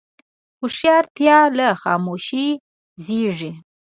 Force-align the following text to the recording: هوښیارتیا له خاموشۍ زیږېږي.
هوښیارتیا 0.59 1.39
له 1.57 1.67
خاموشۍ 1.81 2.47
زیږېږي. 3.03 3.51